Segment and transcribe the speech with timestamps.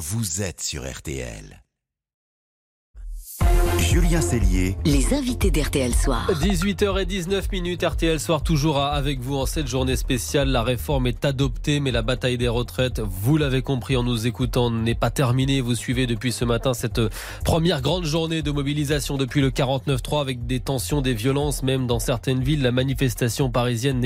[0.00, 1.62] vous êtes sur RTL.
[3.90, 4.76] Julien Cellier.
[4.84, 6.30] Les invités d'RTL Soir.
[6.30, 10.48] 18h19 minutes, RTL Soir toujours avec vous en cette journée spéciale.
[10.50, 14.70] La réforme est adoptée, mais la bataille des retraites, vous l'avez compris en nous écoutant,
[14.70, 15.60] n'est pas terminée.
[15.60, 17.00] Vous suivez depuis ce matin cette
[17.44, 21.98] première grande journée de mobilisation depuis le 49-3 avec des tensions, des violences, même dans
[21.98, 22.62] certaines villes.
[22.62, 23.98] La manifestation parisienne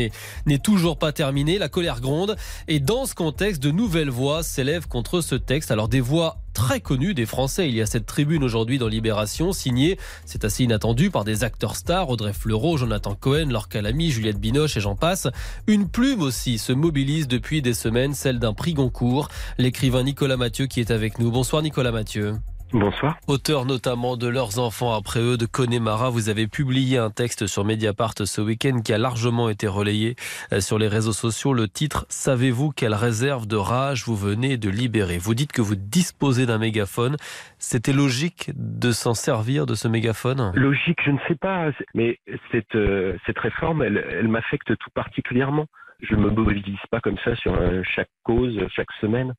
[0.46, 1.58] n'est toujours pas terminée.
[1.58, 2.36] La colère gronde.
[2.68, 5.71] Et dans ce contexte, de nouvelles voix s'élèvent contre ce texte.
[5.71, 7.68] Alors des voix très connu des Français.
[7.68, 11.76] Il y a cette tribune aujourd'hui dans Libération, signée, c'est assez inattendu, par des acteurs
[11.76, 15.29] stars, Audrey Fleurot, Jonathan Cohen, Laure Calamy, Juliette Binoche et j'en passe.
[15.67, 19.29] Une plume aussi se mobilise depuis des semaines, celle d'un prix Goncourt,
[19.59, 21.31] l'écrivain Nicolas Mathieu qui est avec nous.
[21.31, 22.36] Bonsoir Nicolas Mathieu.
[22.74, 23.18] Bonsoir.
[23.28, 27.64] Auteur notamment de Leurs enfants après eux de Connemara, vous avez publié un texte sur
[27.64, 30.16] Mediapart ce week-end qui a largement été relayé
[30.52, 31.54] euh, sur les réseaux sociaux.
[31.54, 35.19] Le titre Savez-vous quelle réserve de rage vous venez de libérer?
[35.19, 37.14] Vous dites que vous disposez d'un mégaphone.
[37.58, 40.50] C'était logique de s'en servir de ce mégaphone?
[40.56, 41.70] Logique, je ne sais pas.
[41.94, 42.19] Mais
[42.50, 45.66] cette, euh, cette réforme, elle, elle m'affecte tout particulièrement.
[46.00, 49.33] Je ne me mobilise pas comme ça sur euh, chaque cause, chaque semaine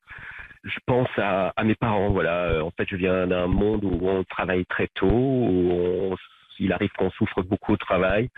[0.65, 2.09] je pense à, à, mes parents.
[2.09, 6.15] Voilà, en fait, je viens d'un monde où on travaille très tôt, où on,
[6.59, 8.29] il arrive qu'on souffre beaucoup au travail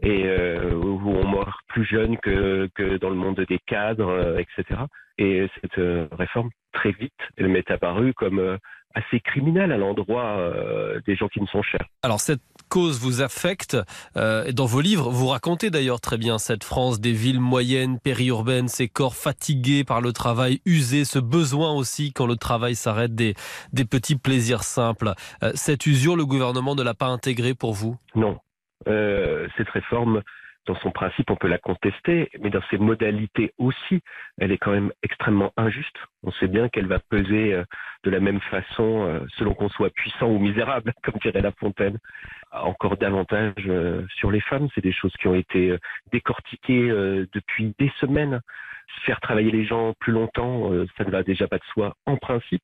[0.00, 4.38] et euh, où on meurt plus jeune que, que dans le monde des cadres, euh,
[4.38, 4.80] etc.
[5.18, 8.56] Et cette euh, réforme, très vite, elle m'est apparue comme euh,
[8.94, 11.86] assez criminelle à l'endroit euh, des gens qui me sont chers.
[12.02, 13.76] Alors cette cause vous affecte.
[14.16, 18.68] Euh, dans vos livres, vous racontez d'ailleurs très bien cette France des villes moyennes, périurbaines,
[18.68, 23.34] ces corps fatigués par le travail, usés, ce besoin aussi quand le travail s'arrête des,
[23.72, 25.14] des petits plaisirs simples.
[25.42, 27.96] Euh, cette usure, le gouvernement ne l'a pas intégrée pour vous?
[28.14, 28.38] Non.
[28.86, 30.22] Euh, cette réforme,
[30.68, 34.02] dans son principe, on peut la contester, mais dans ses modalités aussi,
[34.38, 35.96] elle est quand même extrêmement injuste.
[36.22, 37.64] On sait bien qu'elle va peser euh,
[38.04, 41.98] de la même façon euh, selon qu'on soit puissant ou misérable, comme dirait La Fontaine.
[42.52, 45.74] Encore davantage euh, sur les femmes, c'est des choses qui ont été
[46.12, 46.88] décortiquées
[47.32, 48.40] depuis des semaines.
[49.04, 52.62] Faire travailler les gens plus longtemps, ça ne va déjà pas de soi en principe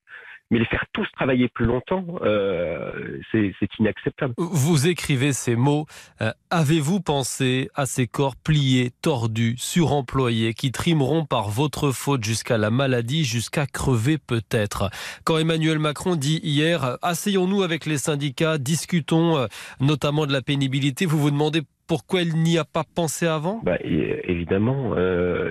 [0.51, 4.35] mais les faire tous travailler plus longtemps, euh, c'est inacceptable.
[4.37, 5.87] Vous écrivez ces mots.
[6.21, 12.59] Euh, Avez-vous pensé à ces corps pliés, tordus, suremployés, qui trimeront par votre faute jusqu'à
[12.59, 14.91] la maladie, jusqu'à crever peut-être?
[15.25, 19.47] Quand Emmanuel Macron dit hier, asseyons-nous avec les syndicats, discutons euh,
[19.81, 23.61] notamment de la pénibilité, vous vous demandez pourquoi il n'y a pas pensé avant?
[23.63, 25.51] Bah, Évidemment, euh,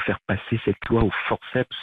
[0.00, 1.76] faire passer cette loi au forceps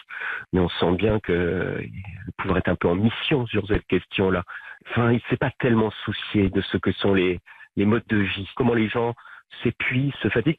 [0.54, 4.44] Mais on sent bien que le pouvoir est un peu en mission sur cette question-là.
[4.90, 7.40] Enfin, il ne s'est pas tellement soucié de ce que sont les,
[7.76, 9.14] les modes de vie, comment les gens
[9.64, 10.58] s'épuisent, se fatiguent.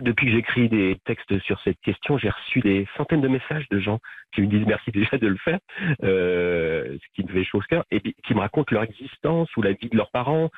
[0.00, 3.78] Depuis que j'écris des textes sur cette question, j'ai reçu des centaines de messages de
[3.78, 4.00] gens
[4.34, 5.58] qui me disent merci déjà de le faire,
[6.02, 9.62] euh, ce qui me fait chaud au cœur, et qui me racontent leur existence ou
[9.62, 10.50] la vie de leurs parents,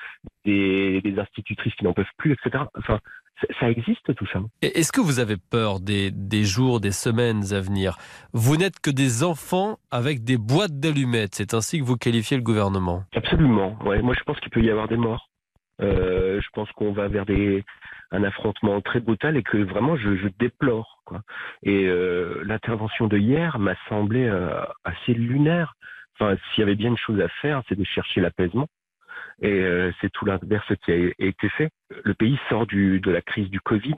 [0.44, 2.64] des, des institutrices qui n'en peuvent plus, etc.
[2.78, 3.00] Enfin,
[3.60, 4.40] ça existe tout ça.
[4.62, 7.96] Est-ce que vous avez peur des, des, jours, des semaines à venir?
[8.32, 11.34] Vous n'êtes que des enfants avec des boîtes d'allumettes.
[11.34, 13.04] C'est ainsi que vous qualifiez le gouvernement?
[13.14, 13.76] Absolument.
[13.84, 14.00] Ouais.
[14.02, 15.28] Moi, je pense qu'il peut y avoir des morts.
[15.82, 17.64] Euh, je pense qu'on va vers des,
[18.12, 21.02] un affrontement très brutal et que vraiment je, je déplore.
[21.04, 21.22] Quoi.
[21.64, 25.74] Et euh, l'intervention de hier m'a semblé euh, assez lunaire.
[26.14, 28.68] Enfin, s'il y avait bien une chose à faire, c'est de chercher l'apaisement.
[29.40, 31.70] Et euh, c'est tout l'inverse qui a été fait.
[32.04, 33.96] Le pays sort du, de la crise du Covid.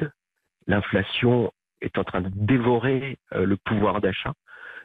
[0.67, 4.33] L'inflation est en train de dévorer euh, le pouvoir d'achat.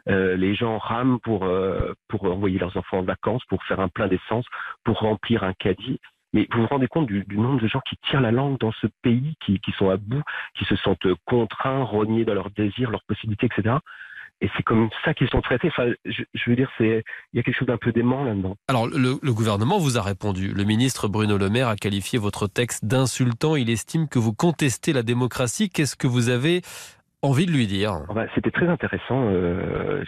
[0.09, 3.87] Euh, les gens rament pour, euh, pour envoyer leurs enfants en vacances, pour faire un
[3.87, 4.45] plein d'essence,
[4.83, 5.99] pour remplir un caddie.
[6.33, 8.71] Mais vous vous rendez compte du, du, nombre de gens qui tirent la langue dans
[8.71, 10.23] ce pays, qui, qui sont à bout,
[10.55, 13.75] qui se sentent contraints, rognés dans leurs désirs, leurs possibilités, etc
[14.41, 15.69] et c'est comme ça qu'ils sont traités.
[15.69, 17.03] Enfin, je, je veux dire, c'est
[17.33, 18.55] il y a quelque chose d'un peu dément là-dedans.
[18.67, 20.51] Alors, le, le, gouvernement vous a répondu.
[20.53, 23.55] Le ministre Bruno Le Maire a qualifié votre texte d'insultant.
[23.55, 25.69] Il estime que vous contestez la démocratie.
[25.69, 26.61] Qu'est-ce que vous avez
[27.21, 28.01] envie de lui dire?
[28.09, 30.03] Enfin, C'était très intéressant, euh,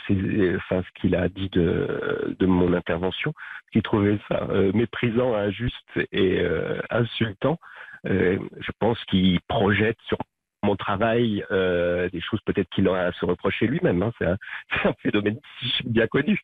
[0.58, 3.34] enfin, ce qu'il a dit de, de mon intervention,
[3.72, 7.60] qu'il trouvait ça euh, méprisant, injuste et euh, insultant.
[8.06, 10.18] Je pense qu'il projette sur
[10.64, 14.02] mon travail, euh, des choses peut-être qu'il a à se reprocher lui-même.
[14.02, 14.38] Hein, c'est un,
[15.04, 15.40] phénomène
[15.86, 16.40] bien connu.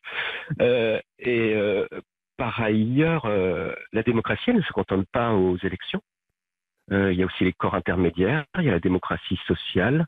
[0.60, 1.86] Euh, et euh,
[2.36, 3.28] par ailleurs,
[3.92, 6.00] la démocratie ne se contente pas aux élections.
[6.90, 10.06] Il y a aussi les corps intermédiaires, il y a la démocratie sociale,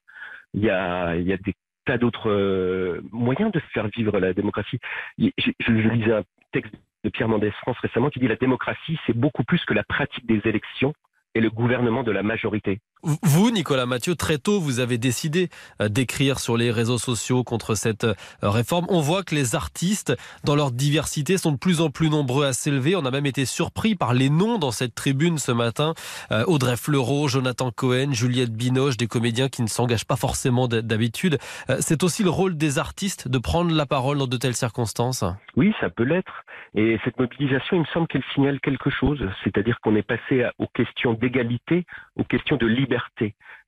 [0.55, 1.55] il y a, des
[1.85, 4.79] tas d'autres moyens de faire vivre la démocratie.
[5.19, 6.75] Je lisais un texte
[7.05, 10.27] de Pierre Mendès France récemment qui dit la démocratie, c'est beaucoup plus que la pratique
[10.27, 10.95] des élections
[11.35, 12.81] et le gouvernement de la majorité.
[13.05, 15.49] Vous, Nicolas Mathieu, très tôt, vous avez décidé
[15.81, 18.87] euh, d'écrire sur les réseaux sociaux contre cette euh, réforme.
[18.91, 22.53] On voit que les artistes, dans leur diversité, sont de plus en plus nombreux à
[22.53, 22.95] s'élever.
[22.95, 25.95] On a même été surpris par les noms dans cette tribune ce matin.
[26.31, 31.39] Euh, Audrey Fleurot, Jonathan Cohen, Juliette Binoche, des comédiens qui ne s'engagent pas forcément d'habitude.
[31.81, 35.25] C'est aussi le rôle des artistes de prendre la parole dans de telles circonstances
[35.57, 36.45] Oui, ça peut l'être.
[36.75, 39.19] Et cette mobilisation, il me semble qu'elle signale quelque chose.
[39.43, 41.85] C'est-à-dire qu'on est passé aux questions d'égalité,
[42.17, 42.92] aux questions de liberté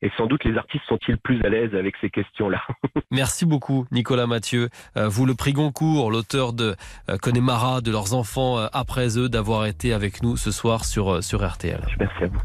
[0.04, 2.62] et sans doute les artistes sont-ils plus à l'aise avec ces questions-là.
[3.10, 4.68] Merci beaucoup Nicolas Mathieu.
[4.96, 6.76] Euh, vous le prix Goncourt, l'auteur de
[7.08, 11.24] euh, Connemara, de leurs enfants euh, après eux, d'avoir été avec nous ce soir sur,
[11.24, 11.80] sur RTL.
[11.98, 12.40] Merci à vous.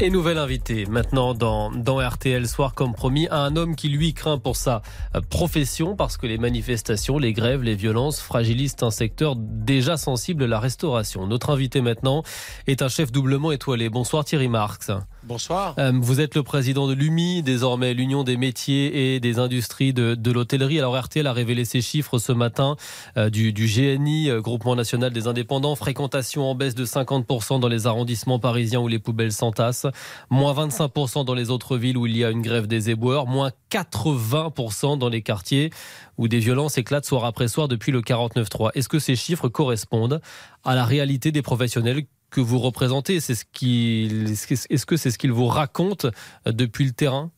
[0.00, 4.38] Et nouvelle invitée maintenant dans, dans RTL Soir comme promis, un homme qui lui craint
[4.38, 4.82] pour sa
[5.30, 10.58] profession parce que les manifestations, les grèves, les violences fragilisent un secteur déjà sensible, la
[10.58, 11.28] restauration.
[11.28, 12.24] Notre invité maintenant
[12.66, 13.88] est un chef doublement étoilé.
[13.88, 14.90] Bonsoir Thierry Marx.
[15.24, 15.76] Bonsoir.
[15.78, 20.32] Euh, vous êtes le président de l'UMI, désormais l'Union des métiers et des industries de,
[20.32, 20.80] l'hôtellerie.
[20.80, 22.74] Alors RTL a révélé ces chiffres ce matin
[23.16, 25.76] euh, du, du, GNI, euh, Groupement National des Indépendants.
[25.76, 29.86] Fréquentation en baisse de 50% dans les arrondissements parisiens où les poubelles s'entassent.
[30.28, 33.28] Moins 25% dans les autres villes où il y a une grève des éboueurs.
[33.28, 35.70] Moins 80% dans les quartiers
[36.18, 38.70] où des violences éclatent soir après soir depuis le 49-3.
[38.74, 40.20] Est-ce que ces chiffres correspondent
[40.64, 43.20] à la réalité des professionnels que vous représentez.
[43.20, 46.08] C'est ce qui, est-ce que c'est ce qu'ils vous racontent
[46.48, 47.30] euh, depuis le terrain?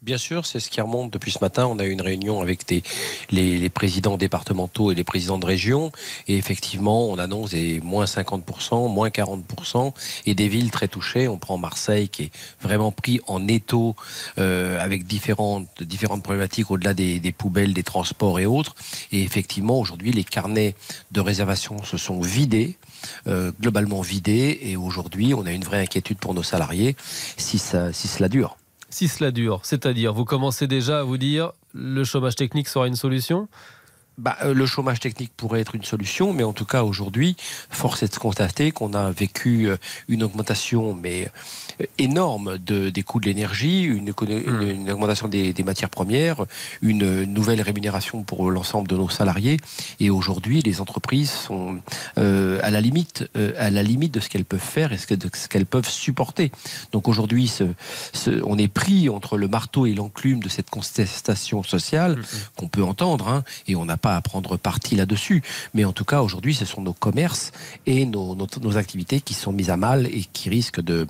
[0.00, 1.66] Bien sûr, c'est ce qui remonte depuis ce matin.
[1.66, 2.70] On a eu une réunion avec
[3.30, 5.90] les, présidents départementaux et les présidents de région.
[6.28, 9.92] Et effectivement, on annonce des moins 50%, moins 40%
[10.26, 11.26] et des villes très touchées.
[11.26, 12.30] On prend Marseille qui est
[12.60, 13.96] vraiment pris en étau
[14.38, 18.76] euh, avec différentes, différentes problématiques au-delà des, des, poubelles, des transports et autres.
[19.10, 20.76] Et effectivement, aujourd'hui, les carnets
[21.10, 22.76] de réservation se sont vidés.
[23.26, 26.96] Euh, globalement vidés et aujourd'hui on a une vraie inquiétude pour nos salariés
[27.36, 28.57] si, ça, si cela dure.
[28.90, 32.96] Si cela dure, c'est-à-dire vous commencez déjà à vous dire le chômage technique sera une
[32.96, 33.48] solution
[34.18, 37.36] bah, euh, le chômage technique pourrait être une solution, mais en tout cas aujourd'hui,
[37.70, 39.76] force est de constater qu'on a vécu euh,
[40.08, 41.30] une augmentation, mais
[41.80, 44.90] euh, énorme de, des coûts de l'énergie, une, une, hmm.
[44.90, 46.44] augmentation des, des, matières premières,
[46.82, 49.58] une nouvelle rémunération pour l'ensemble de nos salariés.
[50.00, 51.80] Et aujourd'hui, les entreprises sont
[52.18, 53.24] euh, à la limite,
[53.56, 55.06] à la limite de ce qu'elles peuvent faire et ce
[55.48, 56.50] qu'elles peuvent supporter.
[56.90, 57.64] Donc aujourd'hui, ce,
[58.12, 62.24] ce, on est pris entre le marteau et l'enclume de cette contestation sociale hmm, hmm.
[62.56, 65.42] qu'on peut entendre, hein, et on n'a pas à prendre parti là-dessus.
[65.74, 67.52] Mais en tout cas, aujourd'hui, ce sont nos commerces
[67.86, 71.06] et nos, nos, activités qui sont mises à mal et qui risquent de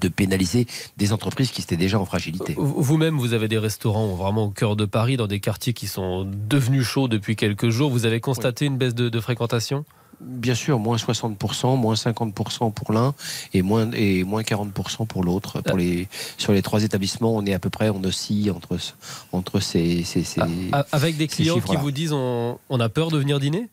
[0.00, 0.66] de pénaliser
[0.96, 2.56] des entreprises qui étaient déjà en fragilité.
[2.58, 6.24] Vous-même, vous avez des restaurants vraiment au cœur de Paris, dans des quartiers qui sont
[6.24, 7.92] devenus chauds depuis quelques jours.
[7.92, 9.84] Vous avez constaté une baisse de fréquentation?
[10.20, 13.14] Bien sûr, moins 60%, moins 50% pour l'un
[13.52, 15.60] et moins, et moins 40% pour l'autre.
[15.60, 16.08] Pour les,
[16.38, 18.78] sur les trois établissements, on est à peu près, on oscille entre,
[19.32, 20.40] entre ces, ces, ces
[20.92, 23.68] Avec des clients qui vous disent on, on a peur de venir dîner?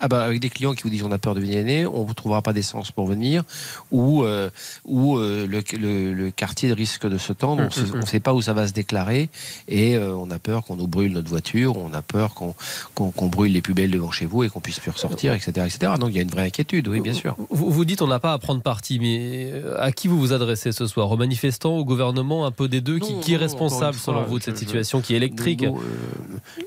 [0.00, 1.50] Ah bah, avec des clients qui vous disent on a peur de venir
[1.92, 3.44] on ne trouvera pas d'essence pour venir,
[3.90, 4.50] ou, euh,
[4.84, 8.52] ou euh, le, le, quartier risque de se tendre, on ne sait pas où ça
[8.52, 9.28] va se déclarer,
[9.68, 12.54] et euh, on a peur qu'on nous brûle notre voiture, on a peur qu'on
[12.94, 15.92] qu'on brûle les poubelles devant chez vous et qu'on puisse plus ressortir, etc., etc.
[15.98, 17.36] Donc il y a une vraie inquiétude, oui, bien sûr.
[17.50, 20.72] Vous, vous dites on n'a pas à prendre parti, mais à qui vous vous adressez
[20.72, 21.10] ce soir?
[21.10, 22.98] Aux manifestants, au gouvernement, un peu des deux?
[22.98, 25.64] Qui, qui est responsable selon vous de cette situation qui est électrique?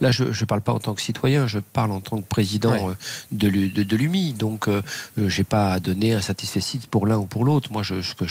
[0.01, 2.93] Là, je ne parle pas en tant que citoyen, je parle en tant que président
[3.31, 4.33] de, de, l'UMI.
[4.33, 4.81] Donc, euh,
[5.19, 7.71] euh, j'ai pas à donner un satisfait pour l'un ou pour l'autre.
[7.71, 8.25] Moi, je, ce que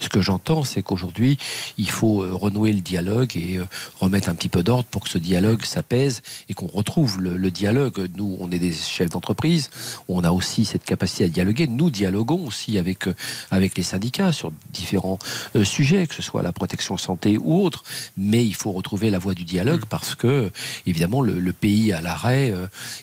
[0.00, 1.38] ce que j'entends, c'est qu'aujourd'hui,
[1.76, 3.60] il faut euh, renouer le dialogue et
[4.00, 8.08] remettre un petit peu d'ordre pour que ce dialogue s'apaise et qu'on retrouve le, dialogue.
[8.16, 9.70] Nous, on est des chefs d'entreprise,
[10.06, 11.66] on a aussi cette capacité à dialoguer.
[11.66, 13.06] Nous dialoguons aussi avec
[13.50, 15.18] avec les syndicats sur différents
[15.64, 17.84] sujets, que ce soit la protection santé ou autre.
[18.18, 19.88] Mais il faut retrouver la voie du dialogue mmh.
[19.88, 20.50] parce que,
[20.86, 22.52] évidemment, le, pays à l'arrêt,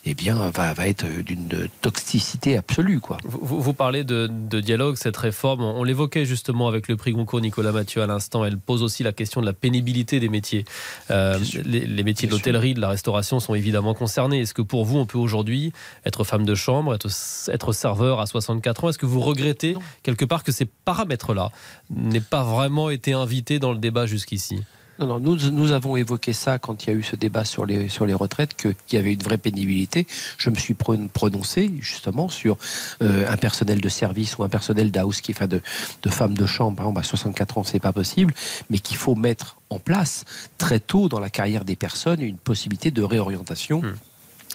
[0.04, 3.00] eh bien, va, va être d'une une toxicité absolue.
[3.00, 3.18] Quoi.
[3.24, 4.26] Vous, vous parlez de,
[4.60, 8.58] dialogue, cette réforme, on, l'évoquait justement avec le prix Goncourt Nicolas Mathieu à l'instant, elle
[8.58, 10.64] pose aussi la question de la pénibilité des métiers.
[11.10, 14.40] Euh, les, métiers de l'hôtellerie, de la restauration sont évidemment concernés.
[14.40, 15.72] Est-ce que pour vous, on peut aujourd'hui
[16.04, 17.08] être femme de chambre, être,
[17.48, 18.88] être serveur à 64 ans?
[18.88, 21.50] Est-ce que vous regrettez quelque part que ces paramètres-là
[21.90, 24.62] n'aient pas vraiment été invités dans le débat jusqu'ici?
[24.98, 27.88] Non, non, nous, avons évoqué ça quand il y a eu ce débat sur les,
[27.88, 30.06] sur les retraites, qu'il y avait une vraie pénibilité.
[30.38, 32.56] Je me suis prononcé justement sur
[33.02, 35.60] euh, un personnel de service ou un personnel d'house, enfin de,
[36.02, 38.32] de femmes de chambre, par exemple, à 64 ans, c'est pas possible,
[38.70, 40.24] mais qu'il faut mettre en place
[40.58, 43.82] très tôt dans la carrière des personnes une possibilité de réorientation.
[43.82, 43.94] Hmm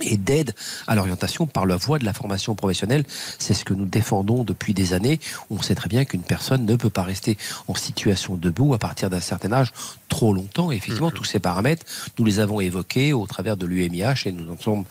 [0.02, 0.54] et d'aide
[0.88, 3.04] à l'orientation par la voie de la formation professionnelle.
[3.40, 5.20] C'est ce que nous défendons depuis des années.
[5.50, 9.10] On sait très bien qu'une personne ne peut pas rester en situation debout à partir
[9.10, 9.72] d'un certain âge
[10.10, 10.72] trop longtemps.
[10.72, 11.14] Et effectivement, mhm.
[11.14, 11.86] tous ces paramètres,
[12.18, 14.86] nous les avons évoqués au travers de l'UMIH et nous en sommes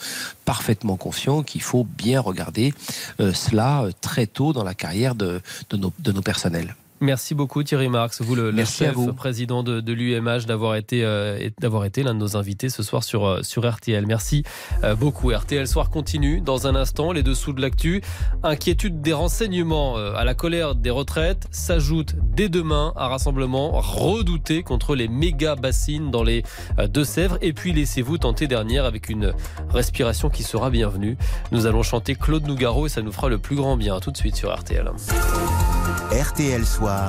[0.44, 2.74] parfaitement conscients qu'il faut bien regarder
[3.20, 5.40] euh, cela euh, très tôt dans la carrière de,
[5.70, 6.74] de nos personnels.
[7.02, 11.86] Merci beaucoup Thierry Marx, vous le, chef président de, de l'UMH, d'avoir été, euh, d'avoir
[11.86, 14.06] été l'un de nos invités ce soir sur, euh, sur RTL.
[14.06, 14.44] Merci
[14.84, 15.30] euh, beaucoup.
[15.30, 18.02] RTL Soir continue dans un instant, les dessous de l'actu.
[18.42, 24.94] Inquiétude des renseignements à la colère des retraites s'ajoute dès demain un rassemblement redouté contre
[24.94, 26.42] les méga bassines dans les
[26.86, 27.38] Deux-Sèvres.
[27.40, 29.32] Et puis laissez-vous tenter dernière avec une
[29.70, 31.16] respiration qui sera bienvenue.
[31.50, 34.00] Nous allons chanter Claude Nougaro et ça nous fera le plus grand bien.
[34.00, 34.90] tout de suite sur RTL.
[36.12, 37.08] RTL Soir.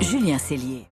[0.00, 0.86] Julien Cellier.